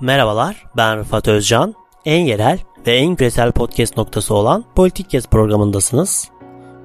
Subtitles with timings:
[0.00, 1.74] Merhabalar, ben Rıfat Özcan.
[2.04, 6.30] En yerel ve en küresel podcast noktası olan Politik Kes programındasınız.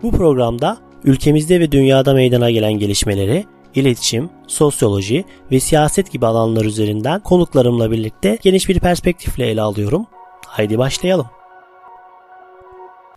[0.04, 3.46] Bu programda ülkemizde ve dünyada meydana gelen gelişmeleri,
[3.76, 10.06] iletişim, sosyoloji ve siyaset gibi alanlar üzerinden konuklarımla birlikte geniş bir perspektifle ele alıyorum.
[10.48, 11.28] Haydi başlayalım.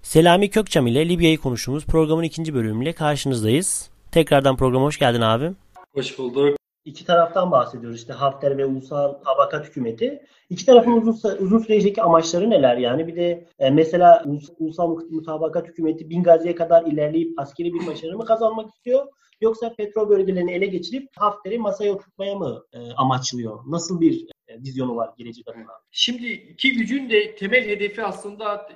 [0.02, 3.91] Selami Kökçam ile Libya'yı konuştuğumuz programın ikinci bölümüyle karşınızdayız.
[4.12, 5.56] Tekrardan programa hoş geldin abim.
[5.95, 6.64] Hoş bulduk.
[6.85, 10.27] İki taraftan bahsediyoruz işte Hafter ve Ulusal Tabakat Hükümeti.
[10.51, 13.07] İki tarafın uzun, uzun süreceki amaçları neler yani?
[13.07, 14.24] Bir de e, mesela
[14.59, 19.07] Ulusal Mutabakat Hükümeti Bingazi'ye kadar ilerleyip askeri bir başarı mı kazanmak istiyor?
[19.41, 23.60] Yoksa petrol bölgelerini ele geçirip Hafter'i masaya oturtmaya mı e, amaçlıyor?
[23.66, 25.73] Nasıl bir e, vizyonu var gelecek adına?
[25.91, 28.69] Şimdi iki gücün de temel hedefi aslında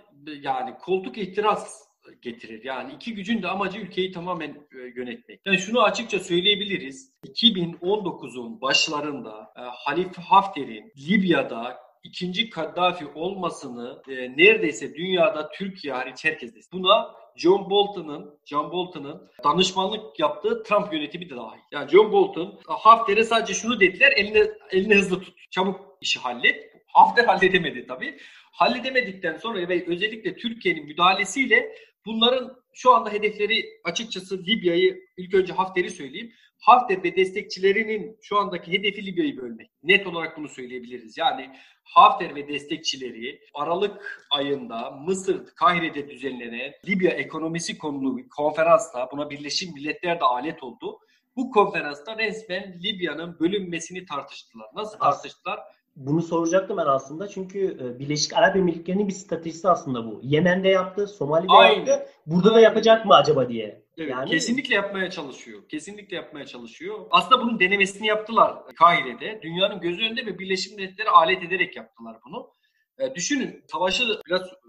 [0.43, 1.88] yani koltuk ihtiras
[2.23, 2.65] getirir.
[2.65, 5.41] Yani iki gücün de amacı ülkeyi tamamen e, yönetmek.
[5.47, 7.13] Yani şunu açıkça söyleyebiliriz.
[7.27, 16.55] 2019'un başlarında e, Halife Hafter'in Libya'da ikinci Kaddafi olmasını e, neredeyse dünyada Türkiye hariç herkes
[16.55, 16.59] de.
[16.73, 21.61] Buna John Bolton'ın John Bolton'ın danışmanlık yaptığı Trump yönetimi de dahil.
[21.73, 25.51] Yani John Bolton Hafter'e sadece şunu dediler elini elini hızlı tut.
[25.51, 26.69] Çabuk işi hallet.
[26.87, 28.19] Hafter halledemedi tabii.
[28.53, 31.73] Halledemedikten sonra ve özellikle Türkiye'nin müdahalesiyle
[32.09, 36.33] bunların şu anda hedefleri açıkçası Libya'yı ilk önce Hafter'i söyleyeyim.
[36.59, 39.71] Hafter ve destekçilerinin şu andaki hedefi Libya'yı bölmek.
[39.83, 41.19] Net olarak bunu söyleyebiliriz.
[41.19, 41.51] Yani
[41.85, 50.21] Hafter ve destekçileri Aralık ayında Mısır Kahire'de düzenlenen Libya ekonomisi konulu konferansta buna Birleşmiş Milletler
[50.21, 50.99] de alet oldu.
[51.37, 54.67] Bu konferansta resmen Libya'nın bölünmesini tartıştılar.
[54.75, 55.61] Nasıl tartıştılar?
[55.99, 60.21] Bunu soracaktım ben aslında çünkü e, Birleşik Arap Emirlikleri'nin bir stratejisi aslında bu.
[60.23, 61.77] Yemen'de yaptı, Somali'de Aynen.
[61.77, 62.07] yaptı.
[62.27, 63.83] Burada da yapacak mı acaba diye.
[63.99, 64.31] Evet, yani...
[64.31, 65.69] kesinlikle yapmaya çalışıyor.
[65.69, 66.99] Kesinlikle yapmaya çalışıyor.
[67.11, 69.41] Aslında bunun denemesini yaptılar Kahire'de.
[69.43, 72.51] Dünyanın gözü önünde ve Birleşmiş Milletler'e alet ederek yaptılar bunu.
[72.99, 74.69] E, düşünün savaşı biraz e,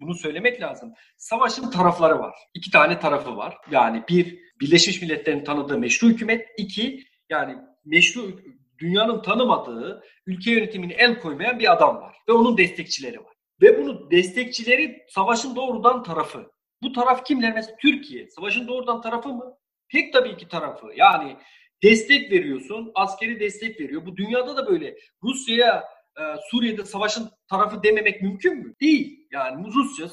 [0.00, 0.92] bunu söylemek lazım.
[1.16, 2.34] Savaşın tarafları var.
[2.54, 3.56] İki tane tarafı var.
[3.70, 6.46] Yani bir Birleşmiş Milletler'in tanıdığı meşru hükümet.
[6.56, 8.40] iki yani meşru
[8.78, 12.16] dünyanın tanımadığı ülke yönetimini el koymayan bir adam var.
[12.28, 13.32] Ve onun destekçileri var.
[13.62, 16.50] Ve bunu destekçileri savaşın doğrudan tarafı.
[16.82, 17.54] Bu taraf kimler?
[17.54, 18.30] Mesela Türkiye.
[18.30, 19.54] Savaşın doğrudan tarafı mı?
[19.92, 20.86] Pek tabii ki tarafı.
[20.96, 21.36] Yani
[21.82, 24.06] destek veriyorsun, askeri destek veriyor.
[24.06, 24.96] Bu dünyada da böyle.
[25.22, 25.84] Rusya'ya
[26.18, 28.74] e, Suriye'de savaşın tarafı dememek mümkün mü?
[28.80, 29.26] Değil.
[29.32, 30.08] Yani Rusya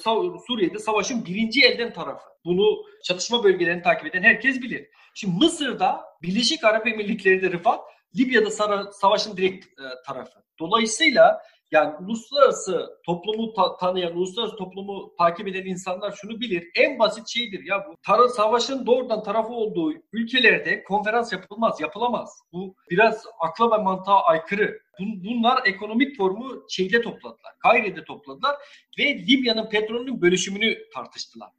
[0.48, 2.26] Suriye'de savaşın birinci elden tarafı.
[2.46, 4.88] Bunu çatışma bölgelerini takip eden herkes bilir.
[5.16, 7.80] Şimdi Mısır'da Birleşik Arap Emirlikleri'de Rıfat
[8.18, 8.52] Libya'da
[8.92, 10.40] savaşın direkt e, tarafı.
[10.60, 16.68] Dolayısıyla yani uluslararası toplumu ta- tanıyan, uluslararası toplumu takip eden insanlar şunu bilir.
[16.76, 17.94] En basit şeydir ya bu.
[18.12, 22.30] Tar- savaşın doğrudan tarafı olduğu ülkelerde konferans yapılmaz, yapılamaz.
[22.52, 24.80] Bu biraz akla ve mantığa aykırı.
[25.00, 27.54] Bun- bunlar ekonomik formu şeyde topladılar.
[27.60, 28.56] Kaire'de topladılar
[29.00, 31.50] ve Libya'nın petrolünün bölüşümünü tartıştılar.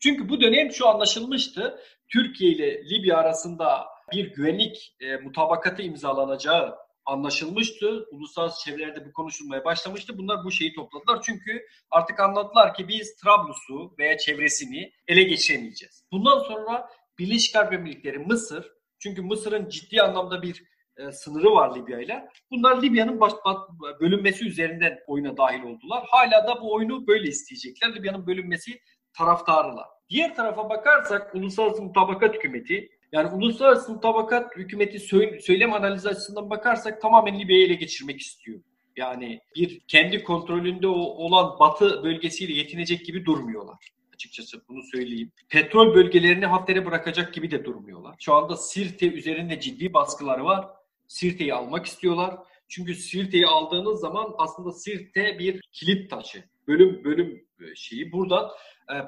[0.00, 1.80] Çünkü bu dönem şu anlaşılmıştı.
[2.08, 8.06] Türkiye ile Libya arasında bir güvenlik e, mutabakatı imzalanacağı anlaşılmıştı.
[8.10, 10.18] Uluslararası çevrelerde bu konuşulmaya başlamıştı.
[10.18, 11.22] Bunlar bu şeyi topladılar.
[11.22, 16.04] Çünkü artık anladılar ki biz Trablus'u veya çevresini ele geçiremeyeceğiz.
[16.12, 20.64] Bundan sonra Birleşik Arap Emirlikleri, Mısır, çünkü Mısır'ın ciddi anlamda bir
[20.96, 22.28] e, sınırı var Libya ile.
[22.50, 23.56] Bunlar Libya'nın baş, baş,
[24.00, 26.04] bölünmesi üzerinden oyuna dahil oldular.
[26.08, 27.94] Hala da bu oyunu böyle isteyecekler.
[27.94, 28.80] Libya'nın bölünmesi
[29.12, 29.86] taraftarılar.
[30.08, 34.98] Diğer tarafa bakarsak Uluslararası Mutabakat Hükümeti yani uluslararası mutabakat hükümeti
[35.40, 38.60] söylem analizi açısından bakarsak tamamen Libya'yı ele geçirmek istiyor.
[38.96, 43.76] Yani bir kendi kontrolünde olan batı bölgesiyle yetinecek gibi durmuyorlar
[44.16, 45.32] açıkçası bunu söyleyeyim.
[45.48, 48.14] Petrol bölgelerini Hafter'e bırakacak gibi de durmuyorlar.
[48.18, 50.68] Şu anda Sirte üzerinde ciddi baskıları var.
[51.08, 52.36] Sirte'yi almak istiyorlar.
[52.68, 56.44] Çünkü Sirte'yi aldığınız zaman aslında Sirte bir kilit taşı.
[56.68, 58.12] Bölüm bölüm e, şeyi.
[58.12, 58.50] Buradan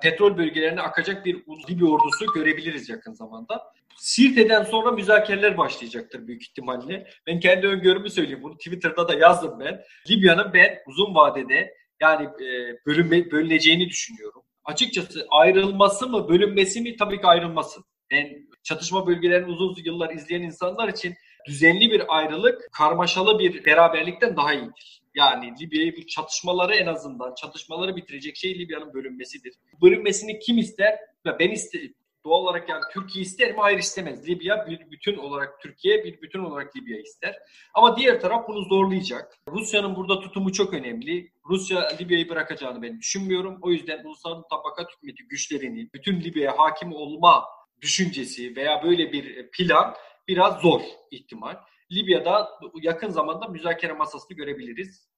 [0.02, 3.62] petrol bölgelerine akacak bir Libya ordusu görebiliriz yakın zamanda.
[3.96, 7.06] Sirte'den sonra müzakereler başlayacaktır büyük ihtimalle.
[7.26, 8.42] Ben kendi öngörümü söyleyeyim.
[8.42, 9.84] Bunu Twitter'da da yazdım ben.
[10.10, 14.42] Libya'nın ben uzun vadede yani e, bölünme, bölüneceğini düşünüyorum.
[14.64, 17.80] Açıkçası ayrılması mı bölünmesi mi tabii ki ayrılması.
[18.10, 21.14] Ben çatışma bölgelerini uzun yıllar izleyen insanlar için
[21.46, 25.02] düzenli bir ayrılık karmaşalı bir beraberlikten daha iyidir.
[25.18, 29.54] Yani Libya'yı bu çatışmaları en azından çatışmaları bitirecek şey Libya'nın bölünmesidir.
[29.82, 30.98] Bölünmesini kim ister?
[31.38, 31.94] Ben isterim
[32.24, 33.60] doğal olarak yani Türkiye ister mi?
[33.60, 34.28] Hayır istemez.
[34.28, 37.36] Libya bir bütün olarak Türkiye bir bütün olarak Libya ister.
[37.74, 39.38] Ama diğer taraf bunu zorlayacak.
[39.48, 41.32] Rusya'nın burada tutumu çok önemli.
[41.48, 43.58] Rusya Libya'yı bırakacağını ben düşünmüyorum.
[43.62, 47.44] O yüzden ulusal tabakat hükümeti güçlerini bütün Libya'ya hakim olma
[47.80, 49.94] düşüncesi veya böyle bir plan
[50.28, 50.80] biraz zor
[51.10, 51.56] ihtimal.
[51.92, 52.48] Libya'da
[52.82, 55.08] yakın zamanda müzakere masasını görebiliriz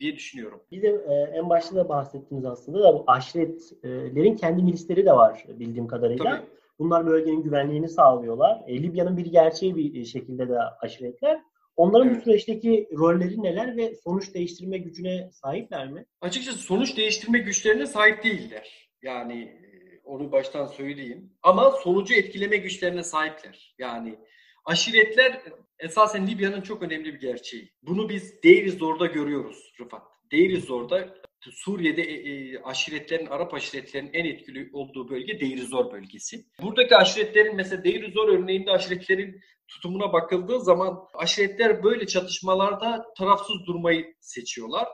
[0.00, 0.60] diye düşünüyorum.
[0.72, 5.44] Bir de e, en başta da bahsettiniz aslında da bu aşiretlerin kendi milisleri de var
[5.48, 6.24] bildiğim kadarıyla.
[6.24, 6.46] Tabii.
[6.78, 8.62] Bunlar bölgenin güvenliğini sağlıyorlar.
[8.66, 11.40] E, Libya'nın bir gerçeği bir şekilde de aşiretler.
[11.76, 12.16] Onların evet.
[12.16, 16.06] bu süreçteki rolleri neler ve sonuç değiştirme gücüne sahipler mi?
[16.20, 18.90] Açıkçası sonuç değiştirme güçlerine sahip değiller.
[19.02, 21.32] Yani e, onu baştan söyleyeyim.
[21.42, 23.74] Ama sonucu etkileme güçlerine sahipler.
[23.78, 24.18] Yani
[24.64, 25.42] aşiretler
[25.80, 27.72] esasen Libya'nın çok önemli bir gerçeği.
[27.82, 30.02] Bunu biz Deir Zor'da görüyoruz Rıfat.
[30.32, 31.14] Deir Zor'da
[31.50, 36.44] Suriye'de e, e, aşiretlerin, Arap aşiretlerinin en etkili olduğu bölge Deir Zor bölgesi.
[36.62, 44.14] Buradaki aşiretlerin mesela Deir Zor örneğinde aşiretlerin tutumuna bakıldığı zaman aşiretler böyle çatışmalarda tarafsız durmayı
[44.20, 44.88] seçiyorlar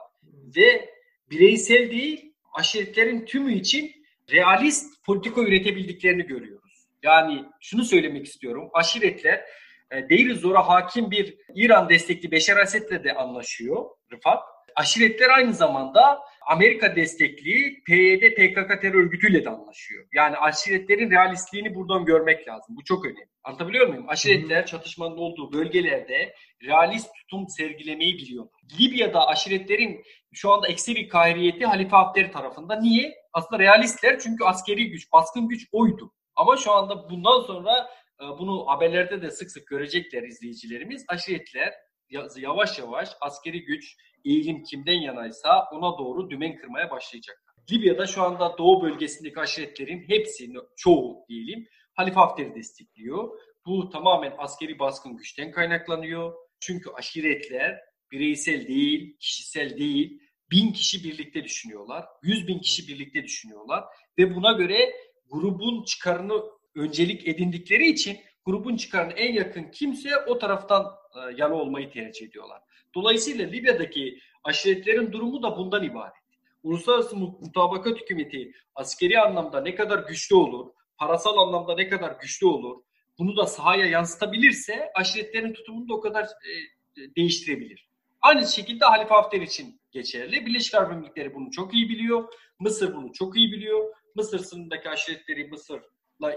[0.55, 0.89] ve
[1.31, 3.91] bireysel değil aşiretlerin tümü için
[4.31, 6.87] realist politika üretebildiklerini görüyoruz.
[7.03, 8.69] Yani şunu söylemek istiyorum.
[8.73, 9.45] Aşiretler
[9.91, 14.43] e, Deir Zor'a hakim bir İran destekli Beşar Esed'le de anlaşıyor Rıfat.
[14.75, 20.05] Aşiretler aynı zamanda Amerika destekli PYD PKK terör örgütüyle de anlaşıyor.
[20.13, 22.75] Yani aşiretlerin realistliğini buradan görmek lazım.
[22.75, 23.27] Bu çok önemli.
[23.43, 24.09] Anlatabiliyor muyum?
[24.09, 26.33] Aşiretler çatışmanın olduğu bölgelerde
[26.63, 28.47] realist tutum sergilemeyi biliyor.
[28.79, 32.79] Libya'da aşiretlerin şu anda ekseri kahriyeti Halife Hafter tarafında.
[32.79, 33.15] Niye?
[33.33, 36.13] Aslında realistler çünkü askeri güç, baskın güç oydu.
[36.35, 41.05] Ama şu anda bundan sonra bunu haberlerde de sık sık görecekler izleyicilerimiz.
[41.07, 41.73] Aşiretler
[42.37, 47.53] yavaş yavaş askeri güç, eğilim kimden yanaysa ona doğru dümen kırmaya başlayacaklar.
[47.71, 53.39] Libya'da şu anda doğu bölgesindeki aşiretlerin hepsi, çoğu diyelim, Halife Hafter'i destekliyor.
[53.65, 56.33] Bu tamamen askeri baskın güçten kaynaklanıyor.
[56.59, 57.79] Çünkü aşiretler
[58.11, 60.21] bireysel değil, kişisel değil,
[60.51, 63.83] bin kişi birlikte düşünüyorlar, yüz bin kişi birlikte düşünüyorlar
[64.17, 64.93] ve buna göre
[65.29, 66.43] grubun çıkarını
[66.77, 70.85] öncelik edindikleri için grubun çıkarına en yakın kimse o taraftan
[71.15, 72.61] e, yana olmayı tercih ediyorlar.
[72.95, 76.13] Dolayısıyla Libya'daki aşiretlerin durumu da bundan ibaret.
[76.63, 82.81] Uluslararası mutabakat hükümeti askeri anlamda ne kadar güçlü olur, parasal anlamda ne kadar güçlü olur,
[83.19, 87.87] bunu da sahaya yansıtabilirse aşiretlerin tutumunu da o kadar e, değiştirebilir.
[88.21, 90.45] Aynı şekilde Halife Hafter için geçerli.
[90.45, 92.33] Birleşik Arap Emirlikleri bunu çok iyi biliyor.
[92.59, 93.93] Mısır bunu çok iyi biliyor.
[94.15, 95.81] Mısır sınırındaki aşiretleri Mısır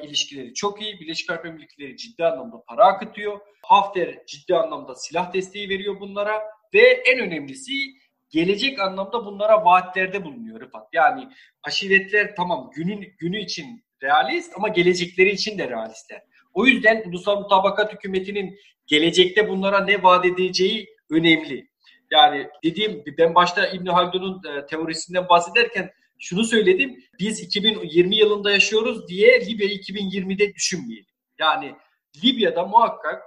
[0.03, 1.01] ilişkileri çok iyi.
[1.01, 3.41] Birleşik Arap Emirlikleri ciddi anlamda para akıtıyor.
[3.63, 6.43] Hafter ciddi anlamda silah desteği veriyor bunlara
[6.75, 7.73] ve en önemlisi
[8.31, 10.89] gelecek anlamda bunlara vaatlerde bulunuyor Rıfat.
[10.93, 11.29] Yani
[11.63, 16.23] aşiretler tamam günün günü için realist ama gelecekleri için de realistler.
[16.55, 21.71] O yüzden ulusal mutabakat hükümetinin gelecekte bunlara ne vaat edeceği önemli.
[22.11, 27.05] Yani dediğim ben başta İbn Haldun'un e, teorisinden bahsederken şunu söyledim.
[27.19, 31.11] Biz 2020 yılında yaşıyoruz diye Libya'yı 2020'de düşünmeyelim.
[31.39, 31.75] Yani
[32.25, 33.23] Libya'da muhakkak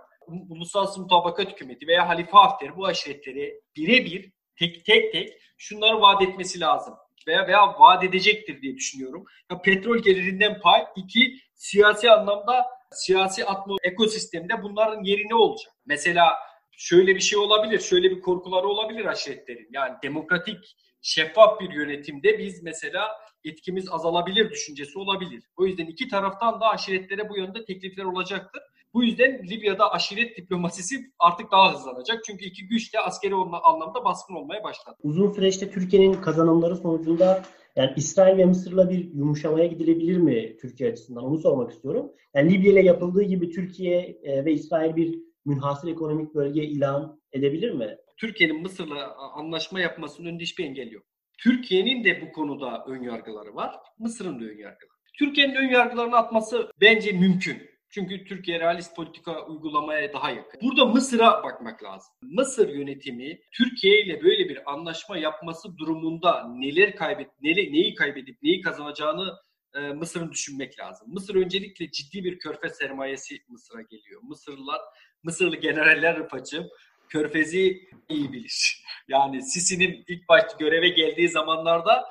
[0.50, 6.60] Uluslararası Mutabakat Hükümeti veya Halife Hafter bu aşiretleri birebir tek tek tek şunları vaat etmesi
[6.60, 6.94] lazım
[7.28, 9.25] veya veya vaat edecektir diye düşünüyorum.
[9.51, 15.74] Ya petrol gelirinden pay, iki siyasi anlamda siyasi atmo ekosistemde bunların yeri ne olacak?
[15.86, 16.34] Mesela
[16.72, 19.68] şöyle bir şey olabilir, şöyle bir korkuları olabilir aşiretlerin.
[19.72, 23.08] Yani demokratik şeffaf bir yönetimde biz mesela
[23.44, 25.44] etkimiz azalabilir düşüncesi olabilir.
[25.58, 28.62] O yüzden iki taraftan da aşiretlere bu yönde teklifler olacaktır.
[28.94, 32.24] Bu yüzden Libya'da aşiret diplomasisi artık daha hızlanacak.
[32.26, 34.95] Çünkü iki güç de askeri anlamda baskın olmaya başladı.
[35.04, 37.44] Uzun süreçte Türkiye'nin kazanımları sonucunda
[37.76, 41.24] yani İsrail ve Mısır'la bir yumuşamaya gidilebilir mi Türkiye açısından?
[41.24, 42.12] Onu sormak istiyorum.
[42.36, 47.72] Yani Libya ile yapıldığı gibi Türkiye e, ve İsrail bir münhasır ekonomik bölge ilan edebilir
[47.72, 47.98] mi?
[48.18, 51.06] Türkiye'nin Mısır'la anlaşma yapmasının önünde hiçbir engel yok.
[51.38, 53.76] Türkiye'nin de bu konuda ön yargıları var.
[54.00, 54.94] Mısır'ın da ön yargıları.
[55.20, 57.74] Türkiye'nin ön yargılarını atması bence mümkün.
[57.90, 60.62] Çünkü Türkiye realist politika uygulamaya daha yakın.
[60.62, 62.14] Burada Mısır'a bakmak lazım.
[62.22, 68.62] Mısır yönetimi Türkiye ile böyle bir anlaşma yapması durumunda neler kaybet, neler, neyi kaybedip neyi
[68.62, 69.34] kazanacağını
[69.76, 71.14] e, Mısır'ın düşünmek lazım.
[71.14, 74.22] Mısır öncelikle ciddi bir körfez sermayesi Mısır'a geliyor.
[74.24, 74.82] Mısırlılar,
[75.24, 76.68] Mısırlı generaller Rıfacığım
[77.14, 78.84] Körfez'i iyi bilir.
[79.08, 82.06] Yani Sisi'nin ilk başta göreve geldiği zamanlarda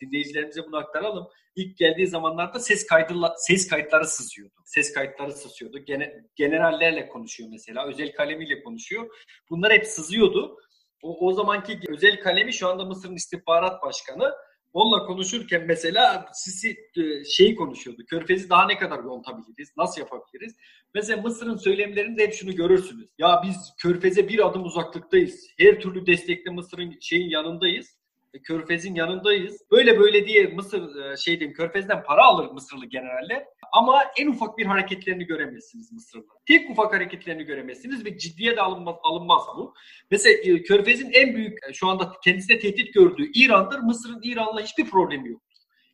[0.00, 1.28] dinleyicilerimize bunu aktaralım.
[1.56, 4.54] İlk geldiği zamanlarda ses kaydı ses kayıtları sızıyordu.
[4.64, 5.78] Ses kayıtları sızıyordu.
[5.78, 7.86] Gene, generallerle konuşuyor mesela.
[7.86, 9.10] Özel kalemiyle konuşuyor.
[9.50, 10.56] Bunlar hep sızıyordu.
[11.02, 14.32] O, o zamanki özel kalemi şu anda Mısır'ın istihbarat başkanı
[14.72, 18.04] Onunla konuşurken mesela Sisi e, şeyi konuşuyordu.
[18.06, 19.72] Körfez'i daha ne kadar yontabiliriz?
[19.76, 20.56] Nasıl yapabiliriz?
[20.94, 23.08] Mesela Mısır'ın söylemlerinde hep şunu görürsünüz.
[23.18, 25.46] Ya biz Körfez'e bir adım uzaklıktayız.
[25.58, 28.01] Her türlü destekle Mısır'ın şeyin yanındayız.
[28.38, 29.62] Körfez'in yanındayız.
[29.70, 33.44] Böyle böyle diye Mısır e, şey diyeyim Körfez'den para alır Mısırlı generaller.
[33.72, 36.24] Ama en ufak bir hareketlerini göremezsiniz Mısırlı.
[36.46, 39.74] Tek ufak hareketlerini göremezsiniz ve ciddiye de alınmaz, alınmaz bu.
[40.10, 43.78] Mesela e, Körfez'in en büyük e, şu anda kendisine tehdit gördüğü İran'dır.
[43.78, 45.42] Mısır'ın İran'la hiçbir problemi yok.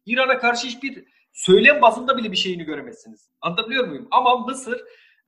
[0.07, 3.31] İran'a karşı hiçbir söylem bazında bile bir şeyini göremezsiniz.
[3.41, 4.09] Anlatabiliyor muyum?
[4.11, 4.81] Ama Mısır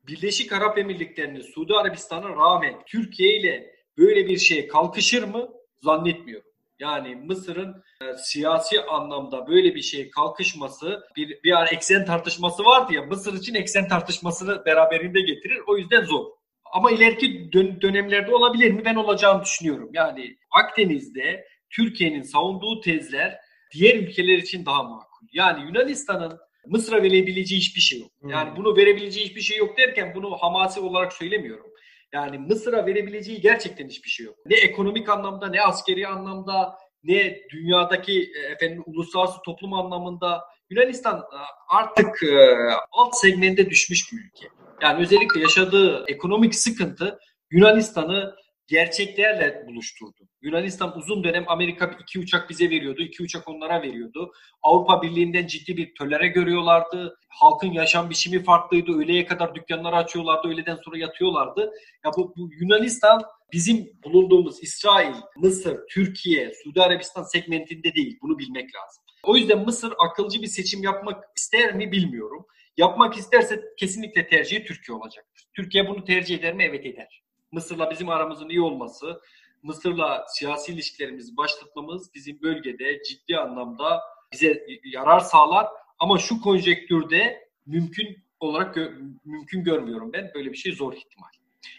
[0.07, 5.49] Birleşik Arap Emirlikleri'ni Suudi Arabistan'a rağmen Türkiye ile böyle bir şeye kalkışır mı?
[5.83, 6.50] Zannetmiyorum.
[6.81, 12.95] Yani Mısır'ın e, siyasi anlamda böyle bir şeye kalkışması bir, bir ara eksen tartışması vardı
[12.95, 15.61] ya Mısır için eksen tartışmasını beraberinde getirir.
[15.67, 16.25] O yüzden zor.
[16.73, 18.85] Ama ileriki dön- dönemlerde olabilir mi?
[18.85, 19.91] Ben olacağını düşünüyorum.
[19.93, 23.39] Yani Akdeniz'de Türkiye'nin savunduğu tezler
[23.75, 25.27] diğer ülkeler için daha makul.
[25.33, 28.11] Yani Yunanistan'ın Mısır'a verebileceği hiçbir şey yok.
[28.29, 31.70] Yani bunu verebileceği hiçbir şey yok derken bunu hamasi olarak söylemiyorum.
[32.13, 34.37] Yani Mısır'a verebileceği gerçekten hiçbir şey yok.
[34.47, 41.39] Ne ekonomik anlamda, ne askeri anlamda, ne dünyadaki e, efendim uluslararası toplum anlamında Yunanistan e,
[41.69, 42.59] artık e,
[42.93, 44.49] alt segmente düşmüş bir ülke.
[44.83, 47.19] Yani özellikle yaşadığı ekonomik sıkıntı
[47.51, 48.35] Yunanistan'ı
[48.71, 50.29] gerçeklerle buluşturdu.
[50.43, 54.33] Yunanistan uzun dönem Amerika iki uçak bize veriyordu, iki uçak onlara veriyordu.
[54.63, 57.19] Avrupa Birliği'nden ciddi bir tölere görüyorlardı.
[57.29, 58.93] Halkın yaşam biçimi farklıydı.
[58.93, 61.73] Öğleye kadar dükkanları açıyorlardı, öğleden sonra yatıyorlardı.
[62.05, 63.23] Ya bu, bu Yunanistan
[63.53, 68.19] bizim bulunduğumuz İsrail, Mısır, Türkiye, Suudi Arabistan segmentinde değil.
[68.23, 69.05] Bunu bilmek lazım.
[69.23, 72.47] O yüzden Mısır akılcı bir seçim yapmak ister mi bilmiyorum.
[72.77, 75.45] Yapmak isterse kesinlikle tercihi Türkiye olacaktır.
[75.57, 76.65] Türkiye bunu tercih eder mi?
[76.65, 77.23] Evet eder.
[77.53, 79.21] Mısır'la bizim aramızın iyi olması,
[79.63, 84.01] Mısır'la siyasi ilişkilerimizi başlatmamız bizim bölgede ciddi anlamda
[84.33, 85.67] bize yarar sağlar.
[85.99, 90.31] Ama şu konjektürde mümkün olarak gö- mümkün görmüyorum ben.
[90.35, 91.29] Böyle bir şey zor ihtimal.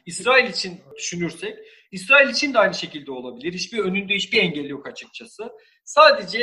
[0.05, 1.57] İsrail için düşünürsek,
[1.91, 3.53] İsrail için de aynı şekilde olabilir.
[3.53, 5.51] Hiçbir önünde hiçbir engel yok açıkçası.
[5.83, 6.39] Sadece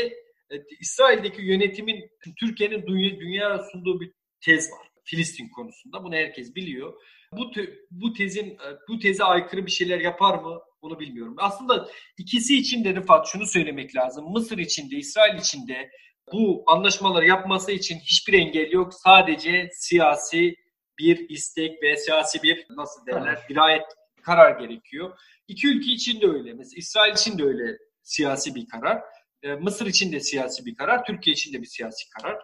[0.51, 4.88] e, İsrail'deki yönetimin Türkiye'nin dünya, dünya sunduğu bir tez var.
[5.11, 6.05] Filistin konusunda.
[6.05, 6.93] Bunu herkes biliyor.
[7.33, 7.53] Bu
[7.91, 10.61] bu tezin e, bu teze aykırı bir şeyler yapar mı?
[10.83, 11.35] Bunu bilmiyorum.
[11.39, 11.89] Aslında
[12.19, 14.33] ikisi için de Rıfat şunu söylemek lazım.
[14.33, 15.91] Mısır için de İsrail için de
[16.33, 18.95] bu anlaşmaları yapması için hiçbir engel yok.
[18.95, 20.55] Sadece siyasi
[20.99, 23.85] bir istek ve siyasi bir nasıl derler dirayet
[24.23, 25.19] karar gerekiyor.
[25.49, 26.55] İki ülke için de öyle.
[26.55, 29.03] Mesela İsrail için de öyle siyasi bir karar.
[29.43, 31.05] E, Mısır için de siyasi bir karar.
[31.05, 32.37] Türkiye için de bir siyasi karar.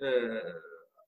[0.00, 0.06] E,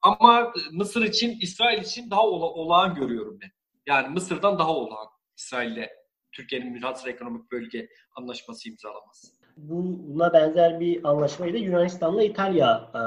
[0.02, 3.50] ama Mısır için, İsrail için daha ola, olağan görüyorum ben.
[3.86, 5.88] Yani Mısır'dan daha olağan İsrail'le
[6.32, 9.28] Türkiye'nin münhasır ekonomik bölge anlaşması imzalaması.
[9.56, 12.98] Buna benzer bir anlaşmayı da Yunanistan'la İtalya e,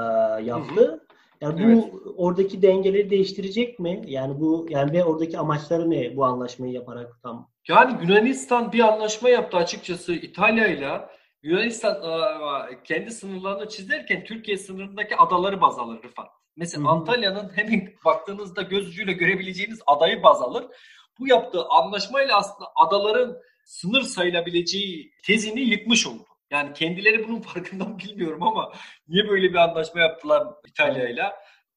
[0.44, 0.82] yaptı.
[0.82, 1.00] Hı hı.
[1.40, 2.14] Yani bu evet.
[2.16, 4.02] oradaki dengeleri değiştirecek mi?
[4.06, 7.50] Yani bu yani ve oradaki amaçları ne bu anlaşmayı yaparak tam?
[7.68, 11.00] Yani Yunanistan bir anlaşma yaptı açıkçası İtalya ile.
[11.42, 12.02] Yunanistan
[12.84, 16.28] kendi sınırlarını çizerken Türkiye sınırındaki adaları baz alır Rıfat.
[16.56, 20.64] Mesela Antalya'nın hemen baktığınızda göz ucuyla görebileceğiniz adayı baz alır.
[21.18, 26.26] Bu yaptığı anlaşmayla aslında adaların sınır sayılabileceği tezini yıkmış oldu.
[26.50, 28.72] Yani kendileri bunun farkında bilmiyorum ama
[29.08, 31.32] niye böyle bir anlaşma yaptılar İtalya ile?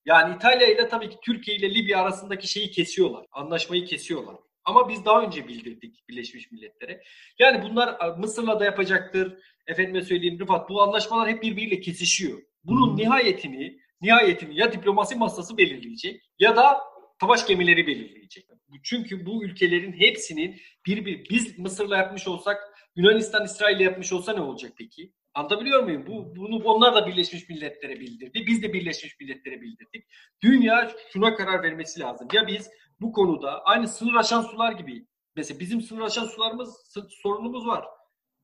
[0.05, 3.25] Yani İtalya ile tabii ki Türkiye ile Libya arasındaki şeyi kesiyorlar.
[3.31, 4.36] Anlaşmayı kesiyorlar.
[4.65, 7.03] Ama biz daha önce bildirdik Birleşmiş Milletler'e.
[7.39, 9.38] Yani bunlar Mısır'la da yapacaktır.
[9.67, 12.41] Efendime söyleyeyim Rıfat bu anlaşmalar hep birbiriyle kesişiyor.
[12.63, 16.80] Bunun nihayetini nihayetini ya diplomasi masası belirleyecek ya da
[17.22, 18.48] savaş gemileri belirleyecek.
[18.84, 22.58] Çünkü bu ülkelerin hepsinin bir bir biz Mısır'la yapmış olsak
[22.96, 25.13] Yunanistan İsrail'le yapmış olsa ne olacak peki?
[25.34, 26.06] Anlatabiliyor muyum?
[26.08, 28.44] Bu, bunu onlar da Birleşmiş Milletler'e bildirdi.
[28.48, 30.06] Biz de Birleşmiş Milletler'e bildirdik.
[30.42, 32.27] Dünya şuna karar vermesi lazım.
[32.34, 32.70] Ya biz
[33.01, 37.86] bu konuda aynı sınır aşan sular gibi mesela bizim sınır aşan sularımız sorunumuz var.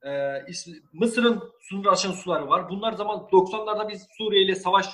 [0.06, 0.46] Ee,
[0.94, 2.70] Mısır'ın sınır aşan suları var.
[2.70, 4.90] Bunlar zaman 90'larda biz Suriye ile savaş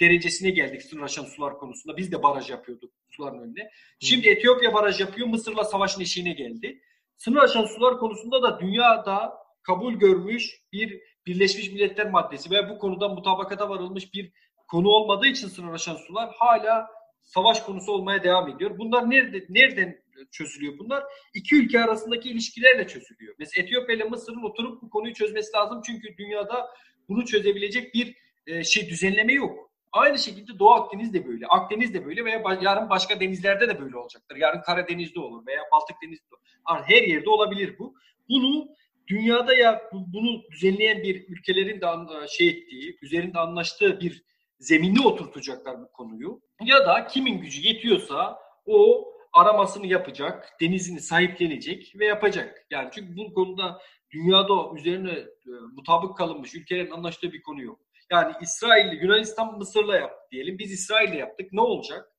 [0.00, 1.96] derecesine geldik sınır aşan sular konusunda.
[1.96, 3.70] Biz de baraj yapıyorduk suların önüne.
[4.00, 5.28] Şimdi Etiyopya baraj yapıyor.
[5.28, 6.80] Mısır'la savaşın eşiğine geldi.
[7.16, 13.08] Sınır aşan sular konusunda da dünyada kabul görmüş bir Birleşmiş Milletler maddesi ve bu konuda
[13.08, 14.32] mutabakata varılmış bir
[14.68, 16.90] konu olmadığı için sınır aşan sular hala
[17.22, 18.78] savaş konusu olmaya devam ediyor.
[18.78, 21.04] Bunlar nerede nereden çözülüyor bunlar?
[21.34, 23.34] İki ülke arasındaki ilişkilerle çözülüyor.
[23.38, 26.70] Mesela Etiyopya ile Mısır'ın oturup bu konuyu çözmesi lazım çünkü dünyada
[27.08, 29.63] bunu çözebilecek bir e, şey düzenleme yok.
[29.94, 33.96] Aynı şekilde Doğu Akdeniz de böyle, Akdeniz de böyle veya yarın başka denizlerde de böyle
[33.96, 34.36] olacaktır.
[34.36, 36.82] Yarın Karadeniz'de olur veya Baltık Denizi'de olur.
[36.86, 37.94] Her yerde olabilir bu.
[38.28, 38.68] Bunu
[39.08, 41.86] dünyada ya bunu düzenleyen bir ülkelerin de
[42.28, 44.24] şey ettiği, üzerinde anlaştığı bir
[44.58, 46.40] zeminli oturtacaklar bu konuyu.
[46.64, 52.66] Ya da kimin gücü yetiyorsa o aramasını yapacak, denizini sahiplenecek ve yapacak.
[52.70, 57.80] Yani çünkü bu konuda dünyada üzerine e, mutabık kalınmış ülkelerin anlaştığı bir konu yok.
[58.14, 60.58] Yani İsrail, Yunanistan Mısır'la yaptı diyelim.
[60.58, 61.52] Biz İsrail'le yaptık.
[61.52, 62.12] Ne olacak?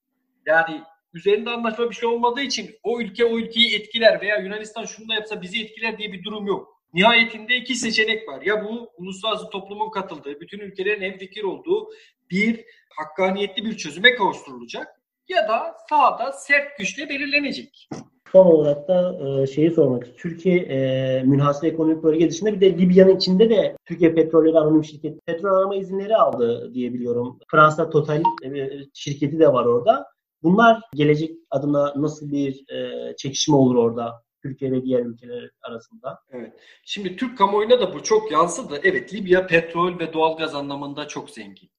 [0.45, 0.81] Yani
[1.13, 5.13] üzerinde anlaşma bir şey olmadığı için o ülke o ülkeyi etkiler veya Yunanistan şunu da
[5.13, 6.81] yapsa bizi etkiler diye bir durum yok.
[6.93, 8.41] Nihayetinde iki seçenek var.
[8.41, 11.89] Ya bu uluslararası toplumun katıldığı, bütün ülkelerin hemfikir olduğu
[12.31, 14.87] bir hakkaniyetli bir çözüme kavuşturulacak
[15.27, 17.89] ya da sahada sert güçle belirlenecek.
[18.35, 20.21] Son olarak da e, şeyi sormak istiyorum.
[20.21, 25.19] Türkiye e, münhasır ekonomik bölge dışında bir de Libya'nın içinde de Türkiye Petrolleri Anonim Şirketi
[25.25, 27.39] petrol arama izinleri aldı diye biliyorum.
[27.51, 30.05] Fransa Total e, şirketi de var orada.
[30.43, 34.23] Bunlar gelecek adına nasıl bir e, çekişme olur orada?
[34.41, 36.19] Türkiye ve diğer ülkeler arasında.
[36.31, 36.53] Evet.
[36.85, 38.79] Şimdi Türk kamuoyuna da bu çok yansıdı.
[38.83, 41.69] Evet Libya petrol ve doğalgaz anlamında çok zengin.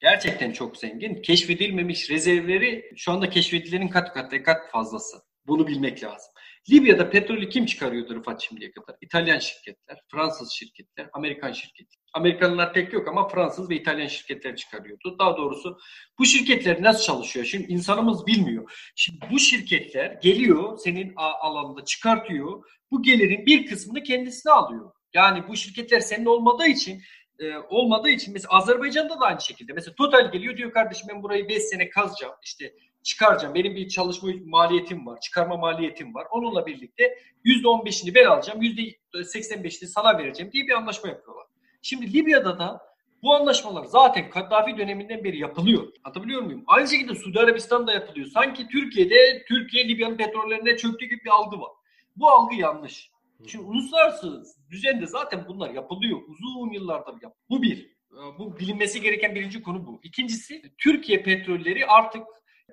[0.00, 1.22] Gerçekten çok zengin.
[1.22, 5.16] Keşfedilmemiş rezervleri şu anda keşfedilenin kat kat kat fazlası.
[5.46, 6.32] Bunu bilmek lazım.
[6.70, 8.96] Libya'da petrolü kim çıkarıyordu Rıfat şimdiye kadar?
[9.00, 12.00] İtalyan şirketler, Fransız şirketler, Amerikan şirketler.
[12.14, 15.16] Amerikanlar pek yok ama Fransız ve İtalyan şirketler çıkarıyordu.
[15.18, 15.78] Daha doğrusu
[16.18, 17.46] bu şirketler nasıl çalışıyor?
[17.46, 18.92] Şimdi insanımız bilmiyor.
[18.96, 22.64] Şimdi bu şirketler geliyor senin alanında çıkartıyor.
[22.90, 24.90] Bu gelirin bir kısmını kendisine alıyor.
[25.14, 27.02] Yani bu şirketler senin olmadığı için
[27.38, 29.72] e, olmadığı için mesela Azerbaycan'da da aynı şekilde.
[29.72, 32.34] Mesela Total geliyor diyor kardeşim ben burayı 5 sene kazacağım.
[32.42, 32.74] İşte
[33.04, 33.54] çıkaracağım.
[33.54, 36.26] Benim bir çalışma maliyetim var, çıkarma maliyetim var.
[36.30, 41.46] Onunla birlikte %15'ini ben alacağım, %85'ini sana vereceğim diye bir anlaşma yapıyorlar.
[41.82, 42.80] Şimdi Libya'da da
[43.22, 45.92] bu anlaşmalar zaten Kaddafi döneminden beri yapılıyor.
[46.02, 46.64] Hatırlıyor muyum?
[46.66, 48.26] Aynı şekilde Suudi Arabistan'da yapılıyor.
[48.26, 51.70] Sanki Türkiye'de Türkiye Libya'nın petrollerine çöktüğü gibi bir algı var.
[52.16, 53.10] Bu algı yanlış.
[53.46, 56.20] Şimdi uluslararası düzende zaten bunlar yapılıyor.
[56.28, 57.32] Uzun yıllardır yapılıyor.
[57.50, 57.94] Bu bir.
[58.38, 60.00] Bu bilinmesi gereken birinci konu bu.
[60.02, 62.22] İkincisi Türkiye petrolleri artık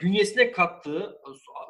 [0.01, 1.21] bünyesine kattığı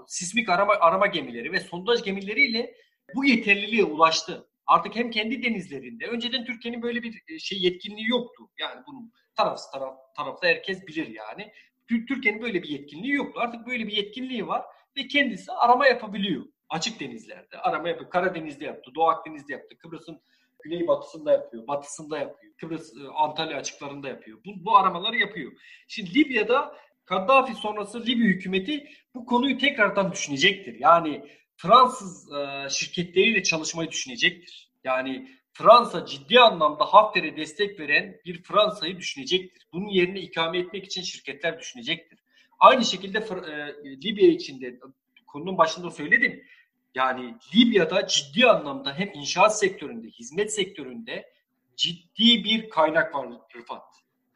[0.08, 2.76] sismik arama, arama gemileri ve sondaj gemileriyle
[3.16, 4.48] bu yeterliliğe ulaştı.
[4.68, 8.44] Artık hem kendi denizlerinde, önceden Türkiye'nin böyle bir e, şey yetkinliği yoktu.
[8.60, 11.52] Yani bunun tarafsız taraf, tarafta herkes bilir yani.
[11.88, 13.40] Türkiye'nin böyle bir yetkinliği yoktu.
[13.40, 14.66] Artık böyle bir yetkinliği var
[14.98, 16.46] ve kendisi arama yapabiliyor.
[16.70, 18.10] Açık denizlerde arama yapıyor.
[18.10, 19.78] Karadeniz'de yaptı, Doğu Akdeniz'de yaptı.
[19.78, 20.22] Kıbrıs'ın
[20.64, 22.54] güneybatısında yapıyor, batısında yapıyor.
[22.58, 24.40] Kıbrıs, e, Antalya açıklarında yapıyor.
[24.46, 25.52] Bu, bu aramaları yapıyor.
[25.88, 26.78] Şimdi Libya'da
[27.12, 30.80] Kaddafi sonrası Libya hükümeti bu konuyu tekrardan düşünecektir.
[30.80, 31.26] Yani
[31.58, 34.72] Fransız e, şirketleriyle çalışmayı düşünecektir.
[34.84, 39.68] Yani Fransa ciddi anlamda Hafter'e destek veren bir Fransa'yı düşünecektir.
[39.74, 42.20] Bunun yerine ikame etmek için şirketler düşünecektir.
[42.60, 44.80] Aynı şekilde e, Libya içinde
[45.28, 46.44] konunun başında söyledim.
[46.96, 51.34] Yani Libya'da ciddi anlamda hem inşaat sektöründe, hizmet sektöründe
[51.76, 53.84] ciddi bir kaynak var Rıfat.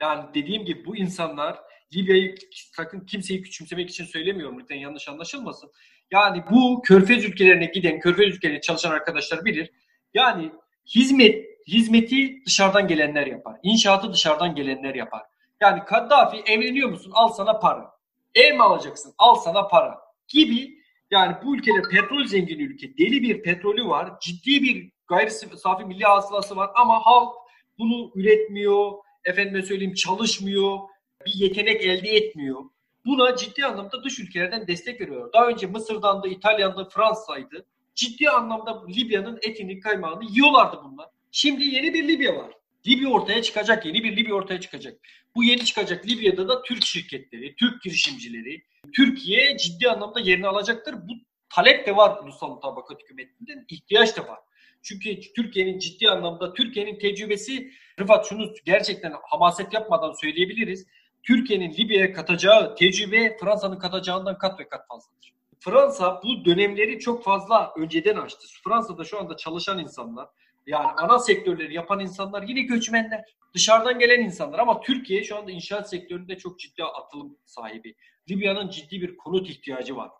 [0.02, 1.60] Yani dediğim gibi bu insanlar
[1.96, 5.72] Libya'yı sakın kimseyi küçümsemek için söylemiyorum lütfen yanlış anlaşılmasın.
[6.12, 9.72] Yani bu körfez ülkelerine giden, körfez ülkelerine çalışan arkadaşlar bilir.
[10.14, 10.52] Yani
[10.96, 13.60] hizmet hizmeti dışarıdan gelenler yapar.
[13.64, 15.22] İnşaatı dışarıdan gelenler yapar.
[15.62, 17.12] Yani Kaddafi evleniyor musun?
[17.16, 17.92] Al sana para.
[18.36, 19.14] Ev mi alacaksın?
[19.18, 19.98] Al sana para.
[20.28, 20.76] Gibi
[21.12, 22.98] yani bu ülkede petrol zengin ülke.
[22.98, 24.20] Deli bir petrolü var.
[24.22, 27.34] Ciddi bir gayri safi milli hasılası var ama halk
[27.78, 28.92] bunu üretmiyor.
[29.26, 30.80] Efendime söyleyeyim çalışmıyor
[31.26, 32.64] bir yetenek elde etmiyor.
[33.06, 35.34] Buna ciddi anlamda dış ülkelerden destek veriyor.
[35.34, 37.66] Daha önce Mısır'dan da, İtalya'dan da, Fransa'ydı.
[37.96, 41.10] Ciddi anlamda Libya'nın etini, kaymağını yiyorlardı bunlar.
[41.32, 42.52] Şimdi yeni bir Libya var.
[42.88, 45.00] Libya ortaya çıkacak, yeni bir Libya ortaya çıkacak.
[45.36, 48.64] Bu yeni çıkacak Libya'da da Türk şirketleri, Türk girişimcileri,
[48.96, 50.94] Türkiye ciddi anlamda yerini alacaktır.
[50.94, 51.14] Bu
[51.50, 54.40] talep de var ulusal mutabakat hükümetinden, ihtiyaç da var.
[54.82, 60.88] Çünkü Türkiye'nin ciddi anlamda, Türkiye'nin tecrübesi, Rıfat şunu gerçekten hamaset yapmadan söyleyebiliriz.
[61.28, 65.34] Türkiye'nin Libya'ya katacağı tecrübe Fransa'nın katacağından kat ve kat fazladır.
[65.60, 68.48] Fransa bu dönemleri çok fazla önceden açtı.
[68.64, 70.28] Fransa'da şu anda çalışan insanlar,
[70.68, 73.26] yani ana sektörleri yapan insanlar yine göçmenler.
[73.54, 77.96] Dışarıdan gelen insanlar ama Türkiye şu anda inşaat sektöründe çok ciddi atılım sahibi.
[78.30, 80.12] Libya'nın ciddi bir konut ihtiyacı var.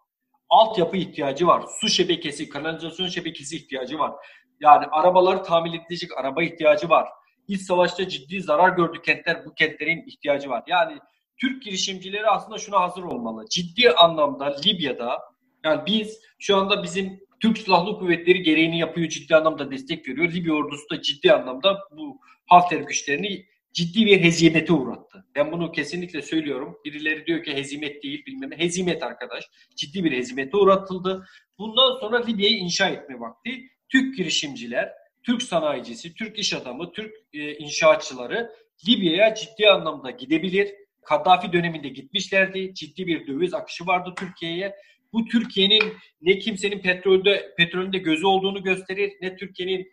[0.50, 1.64] Altyapı ihtiyacı var.
[1.82, 4.14] Su şebekesi, kanalizasyon şebekesi ihtiyacı var.
[4.60, 7.10] Yani arabaları tamir edilecek araba ihtiyacı var.
[7.48, 9.46] İç savaşta ciddi zarar gördü kentler.
[9.46, 10.64] Bu kentlerin ihtiyacı var.
[10.68, 11.00] Yani
[11.38, 13.46] Türk girişimcileri aslında şuna hazır olmalı.
[13.50, 15.20] Ciddi anlamda Libya'da
[15.64, 20.34] yani biz şu anda bizim Türk Silahlı Kuvvetleri gereğini yapıyor, ciddi anlamda destek veriyor.
[20.34, 25.26] Libya ordusu da ciddi anlamda bu Hafter güçlerini ciddi bir hezimete uğrattı.
[25.36, 26.78] Ben bunu kesinlikle söylüyorum.
[26.86, 28.58] Birileri diyor ki hezimet değil bilmem ne.
[28.58, 29.46] Hezimet arkadaş.
[29.76, 31.26] Ciddi bir hezimete uğratıldı.
[31.58, 33.70] Bundan sonra Libya'yı inşa etme vakti.
[33.90, 34.90] Türk girişimciler,
[35.26, 38.52] Türk sanayicisi, Türk iş adamı, Türk e, inşaatçıları
[38.88, 40.74] Libya'ya ciddi anlamda gidebilir.
[41.02, 42.74] Kaddafi döneminde gitmişlerdi.
[42.74, 44.76] Ciddi bir döviz akışı vardı Türkiye'ye.
[45.14, 49.92] Bu Türkiye'nin ne kimsenin petrolde petrolünde gözü olduğunu gösterir, ne Türkiye'nin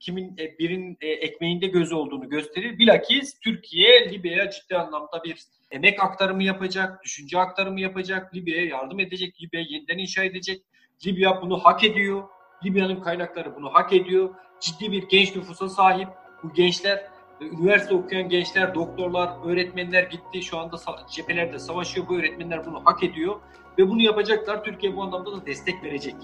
[0.00, 2.78] kimin e, birin e, ekmeğinde gözü olduğunu gösterir.
[2.78, 5.38] Bilakis Türkiye Libya'ya ciddi anlamda bir
[5.70, 10.62] emek aktarımı yapacak, düşünce aktarımı yapacak, Libya'ya yardım edecek, Libya yeniden inşa edecek.
[11.06, 12.22] Libya bunu hak ediyor.
[12.64, 14.28] Libya'nın kaynakları bunu hak ediyor.
[14.60, 16.08] Ciddi bir genç nüfusa sahip.
[16.42, 17.04] Bu gençler,
[17.40, 20.42] e, üniversite okuyan gençler, doktorlar, öğretmenler gitti.
[20.42, 20.76] Şu anda
[21.10, 22.08] cephelerde savaşıyor.
[22.08, 23.34] Bu öğretmenler bunu hak ediyor.
[23.78, 24.64] Ve bunu yapacaklar.
[24.64, 26.14] Türkiye bu anlamda da destek verecek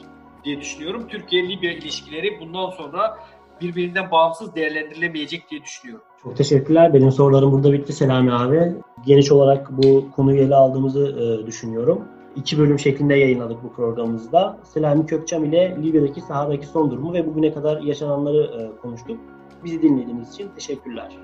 [0.44, 1.08] diye düşünüyorum.
[1.08, 3.18] Türkiye-Libya ilişkileri bundan sonra
[3.60, 6.04] birbirinden bağımsız değerlendirilemeyecek diye düşünüyorum.
[6.22, 6.94] Çok teşekkürler.
[6.94, 8.74] Benim sorularım burada bitti Selami abi.
[9.06, 12.04] Geniş olarak bu konuyu ele aldığımızı e, düşünüyorum.
[12.36, 14.58] İki bölüm şeklinde yayınladık bu programımızda.
[14.74, 19.20] Selami Kökçam ile Libya'daki sahadaki son durumu ve bugüne kadar yaşananları e, konuştuk.
[19.64, 21.16] Bizi dinlediğiniz için teşekkürler.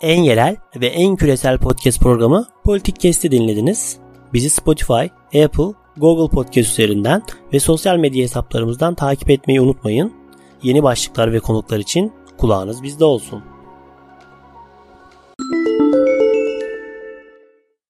[0.00, 3.98] En yerel ve en küresel podcast programı Politik Kest'i dinlediniz.
[4.32, 5.04] Bizi Spotify,
[5.44, 10.12] Apple, Google Podcast üzerinden ve sosyal medya hesaplarımızdan takip etmeyi unutmayın.
[10.62, 13.51] Yeni başlıklar ve konuklar için kulağınız bizde olsun.